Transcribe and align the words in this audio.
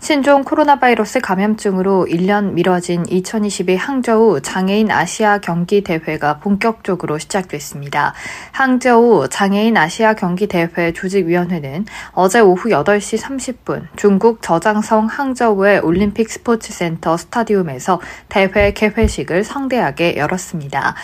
신종 0.00 0.44
코로나 0.44 0.76
바이러스 0.76 1.18
감염증으로 1.18 2.06
1년 2.08 2.52
미뤄진 2.52 3.04
2022 3.10 3.74
항저우 3.74 4.40
장애인 4.42 4.92
아시아 4.92 5.38
경기 5.38 5.82
대회가 5.82 6.38
본격적으로 6.38 7.18
시작됐습니다. 7.18 8.14
항저우 8.52 9.28
장애인 9.28 9.76
아시아 9.76 10.14
경기 10.14 10.46
대회 10.46 10.92
조직위원회는 10.92 11.84
어제 12.12 12.38
오후 12.38 12.70
8시 12.70 13.20
30분 13.20 13.88
중국 13.96 14.40
저장성 14.40 15.06
항저우의 15.06 15.80
올림픽 15.80 16.30
스포츠 16.30 16.72
센터 16.72 17.16
스타디움에서 17.16 18.00
대회 18.28 18.72
개회식을 18.72 19.42
성대하게 19.42 20.16
열었습니다. 20.16 20.94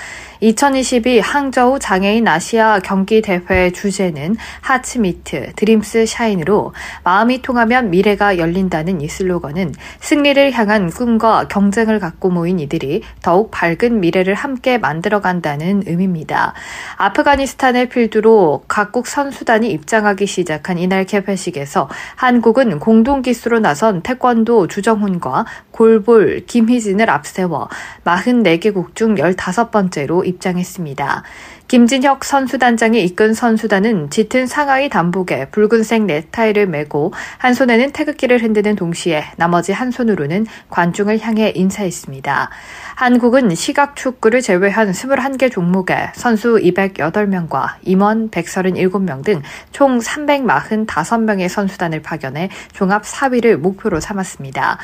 2022 0.40 1.20
항저우 1.20 1.78
장애인 1.78 2.28
아시아 2.28 2.78
경기 2.78 3.22
대회 3.22 3.70
주제는 3.70 4.36
Hearts 4.60 5.17
Meet 5.17 5.54
Dreams 5.56 6.06
Shine으로 6.06 6.74
마음이 7.02 7.42
통하면 7.42 7.90
미래가 7.90 8.38
열린다 8.38 8.83
는 8.84 9.04
이 9.04 9.08
슬로건은 9.08 9.74
승리를 10.00 10.52
향한 10.52 10.90
꿈과 10.90 11.48
경쟁을 11.48 11.98
갖고 11.98 12.30
모인 12.30 12.58
이들이 12.58 13.02
더욱 13.22 13.50
밝은 13.50 14.00
미래를 14.00 14.34
함께 14.34 14.78
만들어간다는 14.78 15.84
의미입니다. 15.86 16.54
아프가니스탄의 16.96 17.88
필두로 17.88 18.64
각국 18.68 19.06
선수단이 19.06 19.70
입장하기 19.70 20.26
시작한 20.26 20.78
이날 20.78 21.04
개회식에서 21.04 21.88
한국은 22.16 22.78
공동 22.78 23.22
기수로 23.22 23.58
나선 23.58 24.02
태권도 24.02 24.68
주정훈과 24.68 25.46
골볼 25.70 26.44
김희진을 26.46 27.10
앞세워 27.10 27.68
44개국 28.04 28.94
중 28.94 29.16
15번째로 29.16 30.26
입장했습니다. 30.26 31.24
김진혁 31.68 32.24
선수단장이 32.24 33.02
이끈 33.04 33.34
선수단은 33.34 34.10
짙은 34.10 34.46
상하이 34.46 34.88
단복에 34.88 35.46
붉은색 35.50 36.04
넥타이를 36.04 36.66
메고 36.66 37.12
한 37.38 37.54
손에는 37.54 37.90
태극기를 37.92 38.42
흔드는 38.42 38.76
동시에 38.76 39.24
나머지 39.36 39.72
한 39.72 39.90
손으로는 39.90 40.46
관중을 40.68 41.20
향해 41.20 41.52
인사했습니다. 41.54 42.50
한국은 42.96 43.54
시각 43.54 43.96
축구를 43.96 44.40
제외한 44.40 44.92
21개 44.92 45.50
종목에 45.50 46.10
선수 46.14 46.56
208명과 46.56 47.74
임원 47.82 48.30
137명 48.30 49.24
등 49.24 49.42
총 49.72 49.98
345명의 49.98 51.48
선수단을 51.48 52.02
파견해 52.02 52.48
종합 52.72 53.02
4위를 53.02 53.56
목표로 53.56 54.00
삼았습니다. 54.00 54.78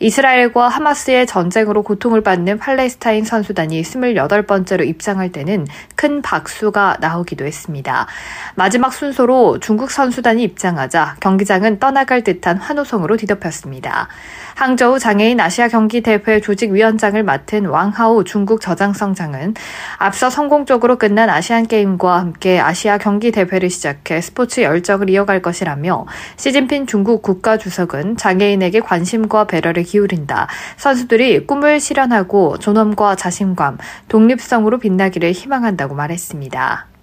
이스라엘과 0.00 0.68
하마스의 0.68 1.26
전쟁으로 1.26 1.82
고통을 1.82 2.20
받는 2.20 2.58
팔레스타인 2.58 3.24
선수단이 3.24 3.82
28번째로 3.82 4.86
입장할 4.86 5.32
때는 5.32 5.66
큰 5.96 6.22
박수가 6.22 6.98
나오기도 7.00 7.44
했습니다. 7.44 8.06
마지막 8.54 8.92
순서로 8.92 9.58
중국 9.58 9.90
선수단이 9.90 10.42
입장하자 10.44 11.16
경기장은 11.20 11.80
떠나갈 11.80 12.22
듯한 12.22 12.58
환호성으로 12.58 13.16
뒤덮였습니다. 13.16 14.08
항저우 14.54 14.98
장애인 14.98 15.40
아시아 15.40 15.68
경기 15.68 16.00
대회 16.00 16.40
조직위원장을 16.40 17.20
맡은 17.22 17.66
왕하오 17.66 18.24
중국 18.24 18.60
저장성장은 18.60 19.54
앞서 19.98 20.30
성공적으로 20.30 20.96
끝난 20.98 21.30
아시안 21.30 21.66
게임과 21.66 22.18
함께 22.18 22.58
아시아 22.60 22.98
경기 22.98 23.30
대회를 23.30 23.70
시작해 23.70 24.20
스포츠 24.20 24.60
열정을 24.60 25.10
이어갈 25.10 25.42
것이라며 25.42 26.06
시진핑 26.36 26.86
중국 26.86 27.22
국가 27.22 27.56
주석은 27.56 28.16
장애인에게 28.16 28.80
관심과 28.80 29.46
배려를 29.46 29.84
기울인다. 29.88 30.48
선수들이 30.76 31.46
꿈을 31.46 31.80
실현하고 31.80 32.58
존엄과 32.58 33.16
자신감, 33.16 33.78
독립성으로 34.08 34.78
빛나기를 34.78 35.32
희망한다고 35.32 35.94
말했습니다. 35.94 36.97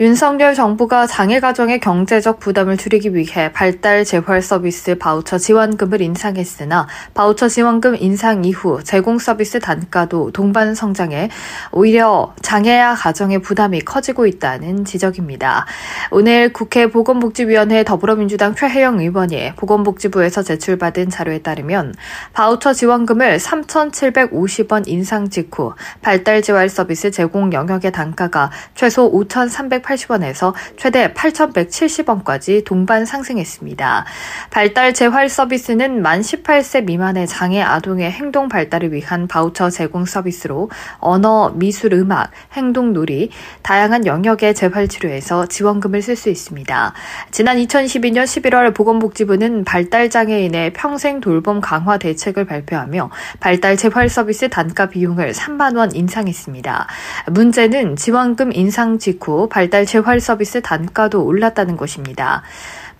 윤석열 0.00 0.54
정부가 0.54 1.06
장애 1.06 1.40
가정의 1.40 1.78
경제적 1.78 2.40
부담을 2.40 2.78
줄이기 2.78 3.14
위해 3.14 3.52
발달 3.52 4.02
재활 4.06 4.40
서비스 4.40 4.96
바우처 4.96 5.36
지원금을 5.36 6.00
인상했으나 6.00 6.88
바우처 7.12 7.48
지원금 7.48 7.94
인상 8.00 8.46
이후 8.46 8.82
제공 8.82 9.18
서비스 9.18 9.60
단가도 9.60 10.30
동반 10.30 10.74
성장해 10.74 11.28
오히려 11.70 12.32
장애아 12.40 12.94
가정의 12.94 13.42
부담이 13.42 13.82
커지고 13.82 14.26
있다는 14.26 14.86
지적입니다. 14.86 15.66
오늘 16.10 16.50
국회 16.54 16.86
보건복지위원회 16.86 17.84
더불어민주당 17.84 18.54
최혜영 18.54 19.00
의원이 19.00 19.56
보건복지부에서 19.56 20.42
제출받은 20.42 21.10
자료에 21.10 21.40
따르면 21.40 21.94
바우처 22.32 22.72
지원금을 22.72 23.36
3,750원 23.36 24.84
인상 24.88 25.28
직후 25.28 25.74
발달 26.00 26.40
재활 26.40 26.70
서비스 26.70 27.10
제공 27.10 27.52
영역의 27.52 27.92
단가가 27.92 28.50
최소 28.74 29.04
5,380 29.04 29.89
8,880원에서 29.90 30.54
최대 30.76 31.12
8,170원까지 31.12 32.64
동반 32.64 33.04
상승했습니다. 33.04 34.04
발달 34.50 34.94
재활 34.94 35.28
서비스는 35.28 36.02
만 36.02 36.20
18세 36.20 36.84
미만의 36.84 37.26
장애 37.26 37.60
아동의 37.60 38.10
행동 38.10 38.48
발달을 38.48 38.92
위한 38.92 39.26
바우처 39.26 39.70
제공 39.70 40.04
서비스로 40.04 40.70
언어, 40.98 41.52
미술, 41.54 41.94
음악, 41.94 42.30
행동 42.52 42.92
놀이, 42.92 43.30
다양한 43.62 44.06
영역의 44.06 44.54
재활 44.54 44.88
치료에서 44.88 45.46
지원금을 45.46 46.02
쓸 46.02 46.16
수 46.16 46.28
있습니다. 46.28 46.92
지난 47.30 47.56
2012년 47.58 48.24
11월 48.24 48.74
보건복지부는 48.74 49.64
발달 49.64 50.10
장애인의 50.10 50.72
평생 50.72 51.20
돌봄 51.20 51.60
강화 51.60 51.98
대책을 51.98 52.44
발표하며 52.44 53.10
발달 53.40 53.76
재활 53.76 54.08
서비스 54.08 54.48
단가 54.48 54.86
비용을 54.86 55.32
3만 55.32 55.76
원 55.76 55.94
인상했습니다. 55.94 56.86
문제는 57.30 57.96
지원금 57.96 58.52
인상 58.52 58.98
직후 58.98 59.48
발달 59.48 59.79
재활 59.86 60.20
서비스 60.20 60.60
단가도 60.62 61.24
올랐다는 61.24 61.76
것입니다. 61.76 62.42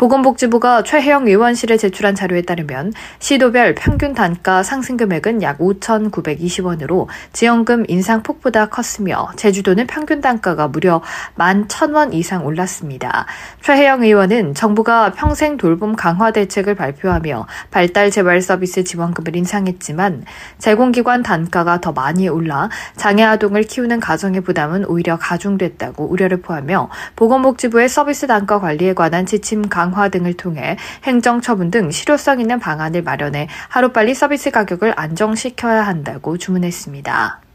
보건복지부가 0.00 0.82
최혜영 0.82 1.28
의원실에 1.28 1.76
제출한 1.76 2.14
자료에 2.14 2.40
따르면 2.40 2.94
시도별 3.18 3.74
평균 3.74 4.14
단가 4.14 4.62
상승 4.62 4.96
금액은 4.96 5.42
약 5.42 5.58
5,920원으로 5.58 7.06
지원금 7.34 7.84
인상 7.86 8.22
폭보다 8.22 8.70
컸으며 8.70 9.28
제주도는 9.36 9.86
평균 9.86 10.22
단가가 10.22 10.68
무려 10.68 11.02
11,000원 11.36 12.14
이상 12.14 12.46
올랐습니다. 12.46 13.26
최혜영 13.60 14.02
의원은 14.02 14.54
정부가 14.54 15.12
평생 15.12 15.58
돌봄 15.58 15.94
강화 15.94 16.30
대책을 16.30 16.76
발표하며 16.76 17.46
발달 17.70 18.10
재활 18.10 18.40
서비스 18.40 18.84
지원금을 18.84 19.36
인상했지만 19.36 20.24
제공기관 20.56 21.22
단가가 21.22 21.78
더 21.82 21.92
많이 21.92 22.26
올라 22.26 22.70
장애 22.96 23.22
아동을 23.22 23.64
키우는 23.64 24.00
가정의 24.00 24.40
부담은 24.40 24.86
오히려 24.86 25.18
가중됐다고 25.18 26.06
우려를 26.06 26.40
포하며 26.40 26.88
보건복지부의 27.16 27.90
서비스 27.90 28.26
단가 28.26 28.60
관리에 28.60 28.94
관한 28.94 29.26
지침 29.26 29.68
강 29.68 29.89
강화 29.90 30.08
등을 30.08 30.34
통해 30.34 30.76
행정 31.04 31.40
처분 31.40 31.70
등 31.70 31.90
실효성 31.90 32.40
있는 32.40 32.58
방안을 32.58 33.02
마련해 33.02 33.48
하루빨리 33.68 34.14
서비스 34.14 34.50
가격을 34.50 34.94
안정시켜야 34.96 35.82
한다고 35.82 36.38
주문했습니다. 36.38 37.49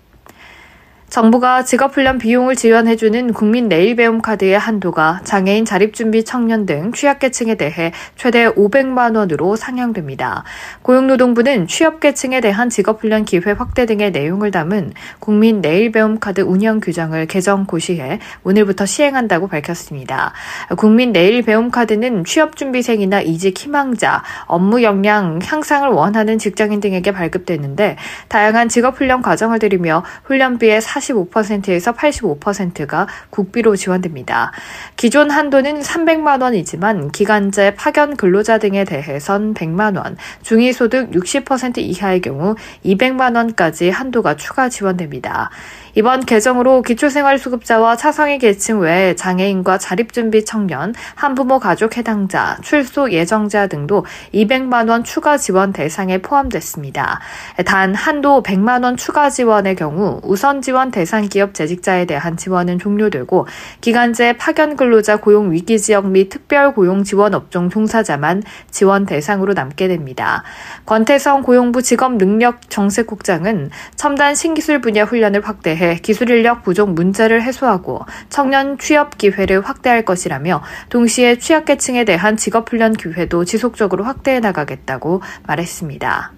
정부가 1.09 1.63
직업훈련 1.63 2.17
비용을 2.17 2.55
지원해주는 2.55 3.31
국민 3.33 3.69
내일배움 3.69 4.21
카드의 4.21 4.57
한도가 4.57 5.21
장애인 5.23 5.63
자립준비 5.63 6.25
청년 6.25 6.65
등 6.65 6.91
취약계층에 6.91 7.55
대해 7.55 7.93
최대 8.17 8.49
500만 8.49 9.15
원으로 9.15 9.55
상향됩니다. 9.55 10.43
고용노동부는 10.81 11.67
취업계층에 11.67 12.41
대한 12.41 12.69
직업훈련 12.69 13.23
기회 13.23 13.51
확대 13.51 13.85
등의 13.85 14.11
내용을 14.11 14.51
담은 14.51 14.93
국민 15.19 15.61
내일배움 15.61 16.19
카드 16.19 16.41
운영 16.41 16.81
규정을 16.81 17.27
개정 17.27 17.65
고시해 17.65 18.19
오늘부터 18.43 18.85
시행한다고 18.85 19.47
밝혔습니다. 19.47 20.33
국민 20.75 21.13
내일배움 21.13 21.71
카드는 21.71 22.25
취업준비생이나 22.25 23.21
이직 23.21 23.57
희망자, 23.57 24.23
업무 24.47 24.83
역량 24.83 25.39
향상을 25.41 25.87
원하는 25.87 26.39
직장인 26.39 26.81
등에게 26.81 27.11
발급되는데 27.11 27.95
다양한 28.27 28.67
직업훈련 28.67 29.21
과정을 29.21 29.59
들이며 29.59 30.03
훈련비의 30.25 30.81
45%에서 30.95 31.93
85%가 31.93 33.07
국비로 33.29 33.75
지원됩니다. 33.75 34.51
기존 34.95 35.31
한도는 35.31 35.81
300만 35.81 36.41
원이지만 36.41 37.11
기간제 37.11 37.75
파견 37.75 38.15
근로자 38.15 38.57
등에 38.57 38.83
대해선 38.83 39.53
100만 39.53 39.97
원, 39.97 40.17
중위소득 40.41 41.11
60% 41.11 41.77
이하의 41.79 42.21
경우 42.21 42.55
200만 42.85 43.35
원까지 43.35 43.89
한도가 43.89 44.35
추가 44.35 44.69
지원됩니다. 44.69 45.49
이번 45.97 46.25
개정으로 46.25 46.81
기초생활수급자와 46.81 47.95
차상위 47.95 48.37
계층 48.37 48.79
외에 48.79 49.15
장애인과 49.15 49.77
자립준비 49.77 50.43
청년, 50.43 50.93
한부모 51.15 51.59
가족 51.59 51.95
해당자, 51.95 52.57
출소 52.61 53.11
예정자 53.11 53.67
등도 53.67 54.05
200만 54.33 54.89
원 54.89 55.05
추가 55.05 55.37
지원 55.37 55.71
대상에 55.71 56.17
포함됐습니다. 56.17 57.21
단 57.65 57.95
한도 57.95 58.43
100만 58.43 58.83
원 58.83 58.97
추가 58.97 59.29
지원의 59.29 59.77
경우 59.77 60.19
우선 60.23 60.61
지원 60.61 60.84
대상 60.91 61.29
기업 61.29 61.53
재직자에 61.53 62.05
대한 62.05 62.35
지원은 62.35 62.79
종료되고 62.79 63.47
기간제 63.81 64.37
파견 64.37 64.75
근로자 64.75 65.17
고용 65.17 65.51
위기 65.51 65.79
지역 65.79 66.07
및 66.07 66.29
특별 66.29 66.73
고용 66.73 67.03
지원 67.03 67.33
업종 67.35 67.69
종사자만 67.69 68.43
지원 68.71 69.05
대상으로 69.05 69.53
남게 69.53 69.87
됩니다. 69.87 70.43
권태성 70.85 71.43
고용부 71.43 71.81
직업 71.81 72.15
능력 72.15 72.69
정책국장은 72.69 73.69
첨단 73.95 74.35
신기술 74.35 74.81
분야 74.81 75.03
훈련을 75.03 75.41
확대해 75.47 75.75
대해 75.75 75.95
기술 76.01 76.29
인력 76.29 76.63
부족 76.63 76.91
문제를 76.91 77.41
해소하고 77.43 78.05
청년 78.29 78.77
취업 78.77 79.17
기회를 79.17 79.61
확대할 79.61 80.03
것이라며 80.05 80.63
동시에 80.89 81.37
취약계층에 81.37 82.05
대한 82.05 82.37
직업 82.37 82.71
훈련 82.71 82.93
기회도 82.93 83.45
지속적으로 83.45 84.03
확대해 84.03 84.39
나가겠다고 84.39 85.21
말했습니다. 85.45 86.34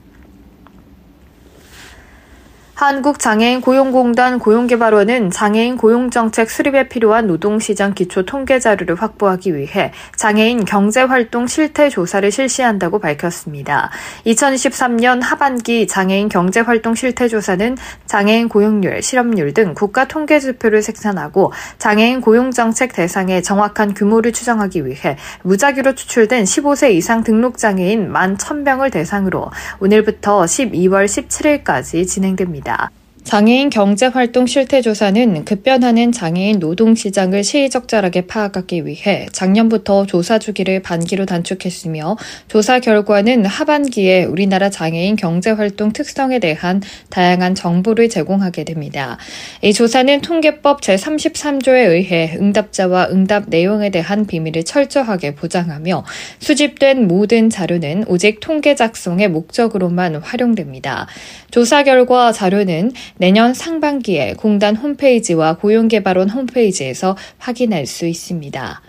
한국장애인 2.77 3.61
고용공단 3.61 4.37
고용개발원은 4.37 5.31
장애인 5.31 5.77
고용정책 5.77 6.47
수립에 6.47 6.87
필요한 6.87 7.25
노동시장 7.25 7.95
기초 7.95 8.23
통계 8.23 8.59
자료를 8.59 8.93
확보하기 8.93 9.55
위해 9.55 9.91
장애인 10.15 10.63
경제활동 10.63 11.47
실태 11.47 11.89
조사를 11.89 12.31
실시한다고 12.31 12.99
밝혔습니다. 12.99 13.89
2023년 14.27 15.23
하반기 15.23 15.87
장애인 15.87 16.29
경제활동 16.29 16.93
실태 16.93 17.27
조사는 17.27 17.77
장애인 18.05 18.47
고용률, 18.47 19.01
실업률 19.01 19.55
등 19.55 19.73
국가 19.73 20.07
통계 20.07 20.39
지표를 20.39 20.83
생산하고 20.83 21.53
장애인 21.79 22.21
고용정책 22.21 22.93
대상의 22.93 23.41
정확한 23.41 23.95
규모를 23.95 24.31
추정하기 24.31 24.85
위해 24.85 25.17
무작위로 25.41 25.95
추출된 25.95 26.43
15세 26.43 26.91
이상 26.91 27.23
등록장애인 27.23 28.13
1만 28.13 28.37
1000명을 28.37 28.91
대상으로 28.91 29.49
오늘부터 29.79 30.43
12월 30.43 31.05
17일까지 31.05 32.07
진행됩니다. 32.07 32.66
있습니다. 32.67 33.06
장애인 33.27 33.69
경제활동 33.69 34.45
실태조사는 34.47 35.43
급변하는 35.43 36.13
장애인 36.13 36.59
노동시장을 36.59 37.43
시의적절하게 37.43 38.21
파악하기 38.21 38.85
위해 38.85 39.25
작년부터 39.33 40.05
조사 40.05 40.39
주기를 40.39 40.81
반기로 40.81 41.25
단축했으며 41.25 42.15
조사 42.47 42.79
결과는 42.79 43.45
하반기에 43.45 44.23
우리나라 44.23 44.69
장애인 44.69 45.17
경제활동 45.17 45.91
특성에 45.91 46.39
대한 46.39 46.81
다양한 47.09 47.53
정보를 47.53 48.07
제공하게 48.07 48.63
됩니다. 48.63 49.17
이 49.61 49.73
조사는 49.73 50.21
통계법 50.21 50.79
제33조에 50.79 51.89
의해 51.89 52.33
응답자와 52.39 53.09
응답 53.11 53.49
내용에 53.49 53.89
대한 53.89 54.25
비밀을 54.25 54.63
철저하게 54.63 55.35
보장하며 55.35 56.05
수집된 56.39 57.09
모든 57.09 57.49
자료는 57.49 58.05
오직 58.07 58.39
통계 58.39 58.73
작성의 58.73 59.27
목적으로만 59.27 60.15
활용됩니다. 60.15 61.07
조사 61.51 61.83
결과 61.83 62.31
자료는 62.31 62.93
내년 63.19 63.53
상반기에 63.53 64.33
공단 64.33 64.75
홈페이지와 64.75 65.57
고용개발원 65.57 66.29
홈페이지에서 66.29 67.17
확인할 67.39 67.85
수 67.85 68.05
있습니다. 68.05 68.86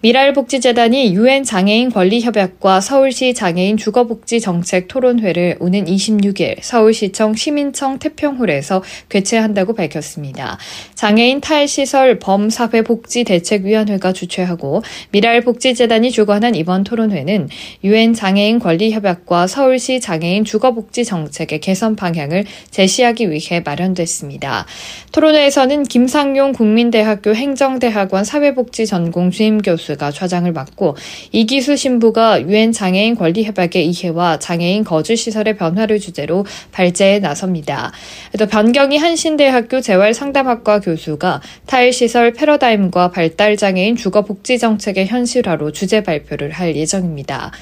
미랄복지재단이 0.00 1.12
유엔 1.14 1.42
장애인 1.42 1.90
권리협약과 1.90 2.80
서울시 2.80 3.34
장애인 3.34 3.76
주거복지 3.76 4.40
정책 4.40 4.86
토론회를 4.86 5.56
오는 5.58 5.86
26일 5.86 6.58
서울시청 6.62 7.34
시민청 7.34 7.98
태평홀에서 7.98 8.84
개최한다고 9.08 9.74
밝혔습니다. 9.74 10.56
장애인 10.94 11.40
탈시설 11.40 12.20
범사회복지대책위원회가 12.20 14.12
주최하고 14.12 14.84
미랄복지재단이 15.10 16.12
주관한 16.12 16.54
이번 16.54 16.84
토론회는 16.84 17.48
유엔 17.82 18.14
장애인 18.14 18.60
권리협약과 18.60 19.48
서울시 19.48 19.98
장애인 19.98 20.44
주거복지 20.44 21.04
정책의 21.04 21.58
개선 21.58 21.96
방향을 21.96 22.44
제시하기 22.70 23.32
위해 23.32 23.62
마련됐습니다. 23.64 24.64
토론회에서는 25.10 25.82
김상용 25.82 26.52
국민대학교 26.52 27.34
행정대학원 27.34 28.24
사회복지 28.24 28.86
전공 28.86 29.32
주임 29.32 29.58
교수 29.58 29.87
교수가 29.88 30.10
좌장을 30.10 30.50
맡고 30.52 30.96
이기수 31.32 31.76
신부가 31.76 32.42
유엔 32.42 32.72
장애인 32.72 33.14
권리 33.14 33.44
협약의 33.44 33.86
이해와 33.86 34.38
장애인 34.38 34.84
거주 34.84 35.16
시설의 35.16 35.56
변화를 35.56 35.98
주제로 35.98 36.44
발제에 36.72 37.20
나섭니다. 37.20 37.92
또 38.38 38.46
변경이 38.46 38.98
한신대학교 38.98 39.80
재활상담학과 39.80 40.80
교수가 40.80 41.40
타일 41.66 41.92
시설 41.92 42.32
패러다임과 42.32 43.10
발달 43.10 43.56
장애인 43.56 43.96
주거 43.96 44.22
복지 44.22 44.58
정책의 44.58 45.06
현실화로 45.06 45.72
주제 45.72 46.02
발표를 46.02 46.50
할 46.50 46.76
예정입니다. 46.76 47.52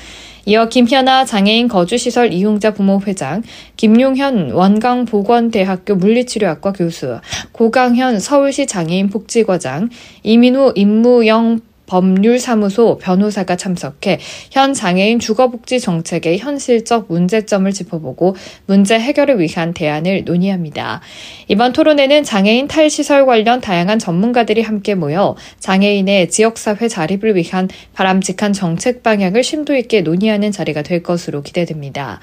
이어 0.48 0.68
김현아 0.68 1.24
장애인 1.24 1.66
거주시설 1.66 2.32
이용자 2.32 2.72
부모 2.72 3.00
회장, 3.04 3.42
김용현 3.76 4.52
원광보건대학교 4.52 5.96
물리치료학과 5.96 6.72
교수, 6.72 7.18
고강현 7.50 8.20
서울시 8.20 8.68
장애인 8.68 9.10
복지과장, 9.10 9.88
이민우 10.22 10.74
임무영 10.76 11.60
법률사무소 11.86 12.98
변호사가 12.98 13.56
참석해 13.56 14.18
현 14.50 14.74
장애인 14.74 15.18
주거복지 15.18 15.80
정책의 15.80 16.38
현실적 16.38 17.06
문제점을 17.08 17.70
짚어보고 17.72 18.36
문제 18.66 18.98
해결을 18.98 19.40
위한 19.40 19.72
대안을 19.72 20.24
논의합니다. 20.24 21.00
이번 21.48 21.72
토론회는 21.72 22.24
장애인 22.24 22.68
탈시설 22.68 23.26
관련 23.26 23.60
다양한 23.60 23.98
전문가들이 23.98 24.62
함께 24.62 24.94
모여 24.94 25.36
장애인의 25.60 26.30
지역사회 26.30 26.88
자립을 26.88 27.36
위한 27.36 27.68
바람직한 27.94 28.52
정책 28.52 29.02
방향을 29.02 29.42
심도 29.42 29.76
있게 29.76 30.02
논의하는 30.02 30.52
자리가 30.52 30.82
될 30.82 31.02
것으로 31.02 31.42
기대됩니다. 31.42 32.20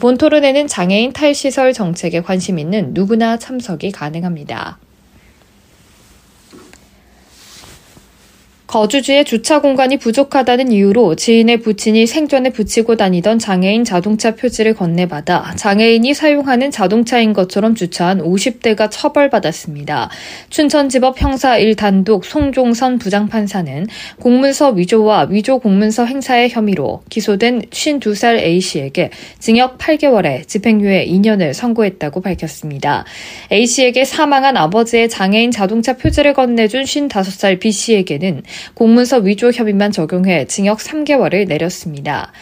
본 0.00 0.18
토론회는 0.18 0.68
장애인 0.68 1.12
탈시설 1.12 1.72
정책에 1.72 2.20
관심 2.20 2.58
있는 2.58 2.94
누구나 2.94 3.38
참석이 3.38 3.90
가능합니다. 3.90 4.78
거주지에 8.70 9.24
주차 9.24 9.60
공간이 9.60 9.96
부족하다는 9.96 10.70
이유로 10.70 11.16
지인의 11.16 11.56
부친이 11.56 12.06
생전에 12.06 12.50
붙이고 12.50 12.94
다니던 12.94 13.40
장애인 13.40 13.82
자동차 13.82 14.36
표지를 14.36 14.74
건네받아 14.74 15.54
장애인이 15.56 16.14
사용하는 16.14 16.70
자동차인 16.70 17.32
것처럼 17.32 17.74
주차한 17.74 18.20
50대가 18.20 18.88
처벌받았습니다. 18.88 20.08
춘천지법 20.50 21.20
형사 21.20 21.58
1단독 21.58 22.22
송종선 22.22 22.98
부장판사는 22.98 23.88
공문서 24.20 24.70
위조와 24.70 25.26
위조 25.30 25.58
공문서 25.58 26.04
행사의 26.04 26.50
혐의로 26.50 27.02
기소된 27.08 27.62
52살 27.62 28.38
A씨에게 28.38 29.10
징역 29.40 29.78
8개월에 29.78 30.46
집행유예 30.46 31.06
2년을 31.06 31.54
선고했다고 31.54 32.20
밝혔습니다. 32.20 33.04
A씨에게 33.50 34.04
사망한 34.04 34.56
아버지의 34.56 35.08
장애인 35.08 35.50
자동차 35.50 35.96
표지를 35.96 36.34
건네준 36.34 36.84
55살 36.84 37.58
B씨에게는 37.58 38.42
공문서 38.74 39.18
위조 39.18 39.50
혐의만 39.50 39.92
적용해 39.92 40.46
징역 40.46 40.78
3개월을 40.78 41.46
내렸습니다. 41.48 42.32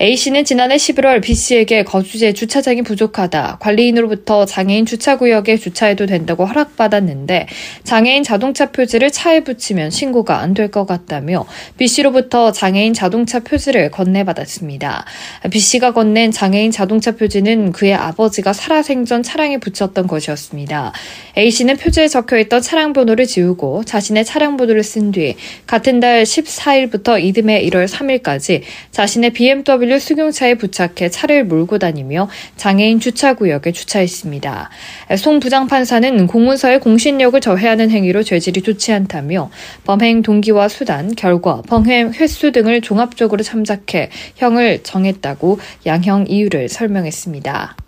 A씨는 0.00 0.44
지난해 0.44 0.76
11월 0.76 1.22
B씨에게 1.22 1.84
거주지에 1.84 2.32
주차장이 2.32 2.82
부족하다. 2.82 3.58
관리인으로부터 3.60 4.44
장애인 4.44 4.86
주차구역에 4.86 5.56
주차해도 5.56 6.06
된다고 6.06 6.44
허락받았는데 6.44 7.46
장애인 7.84 8.22
자동차 8.24 8.70
표지를 8.72 9.10
차에 9.10 9.40
붙이면 9.44 9.90
신고가 9.90 10.38
안 10.40 10.54
될 10.54 10.70
것 10.70 10.86
같다며 10.86 11.46
B씨로부터 11.78 12.50
장애인 12.52 12.94
자동차 12.94 13.40
표지를 13.40 13.90
건네받았습니다. 13.90 15.04
B씨가 15.50 15.92
건넨 15.92 16.30
장애인 16.32 16.70
자동차 16.70 17.12
표지는 17.12 17.72
그의 17.72 17.94
아버지가 17.94 18.52
살아생전 18.52 19.22
차량에 19.22 19.58
붙였던 19.58 20.06
것이었습니다. 20.06 20.92
A씨는 21.36 21.76
표지에 21.76 22.08
적혀있던 22.08 22.62
차량 22.62 22.92
번호를 22.92 23.26
지우고 23.26 23.84
자신의 23.84 24.24
차량 24.24 24.56
번호를 24.56 24.82
쓴 24.82 25.12
뒤 25.12 25.36
같은 25.66 26.00
달 26.00 26.22
14일부터 26.22 27.22
이듬해 27.22 27.62
1월 27.68 27.86
3일까지 27.86 28.62
자신의 28.90 29.30
BMW 29.30 29.83
BMW 29.84 29.98
승용차에 29.98 30.54
부착해 30.54 31.10
차를 31.10 31.44
몰고 31.44 31.78
다니며 31.78 32.28
장애인 32.56 33.00
주차구역에 33.00 33.72
주차했습니다. 33.72 34.70
송 35.18 35.40
부장판사는 35.40 36.26
공문서에 36.26 36.78
공신력을 36.78 37.38
저해하는 37.40 37.90
행위로 37.90 38.22
죄질이 38.22 38.62
좋지 38.62 38.92
않다며 38.92 39.50
범행 39.84 40.22
동기와 40.22 40.68
수단, 40.68 41.14
결과, 41.14 41.62
범행 41.62 42.12
횟수 42.14 42.52
등을 42.52 42.80
종합적으로 42.80 43.42
참작해 43.42 44.10
형을 44.36 44.82
정했다고 44.82 45.58
양형 45.86 46.26
이유를 46.28 46.68
설명했습니다. 46.68 47.83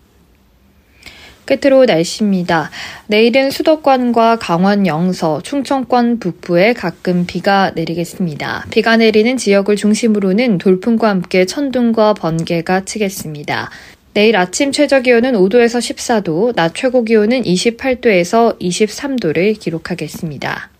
끝으로 1.47 1.87
날씨입니다. 1.87 2.71
내일은 3.07 3.51
수도권과 3.51 4.37
강원 4.37 4.87
영서, 4.87 5.41
충청권 5.43 6.19
북부에 6.19 6.75
가끔 6.75 7.25
비가 7.27 7.71
내리겠습니다. 7.75 8.67
비가 8.71 8.97
내리는 8.97 9.37
지역을 9.37 9.77
중심으로는 9.77 10.59
돌풍과 10.59 11.09
함께 11.09 11.47
천둥과 11.47 12.15
번개가 12.15 12.85
치겠습니다. 12.85 13.71
내일 14.13 14.37
아침 14.37 14.73
최저 14.73 15.01
기온은 15.01 15.35
5도에서 15.35 15.79
14도, 15.79 16.55
낮 16.57 16.75
최고 16.75 17.05
기온은 17.05 17.43
28도에서 17.43 18.59
23도를 18.59 19.59
기록하겠습니다. 19.59 20.71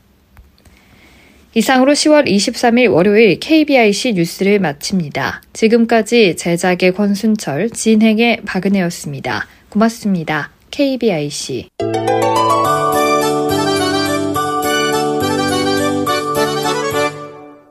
이상으로 1.55 1.93
10월 1.93 2.27
23일 2.27 2.93
월요일 2.93 3.39
KBIC 3.41 4.15
뉴스를 4.15 4.59
마칩니다. 4.59 5.43
지금까지 5.55 6.37
제작의 6.37 6.93
권순철, 6.93 7.71
진행의 7.71 8.43
박은혜였습니다. 8.45 9.47
고맙습니다. 9.71 10.56
KBIC 10.71 11.71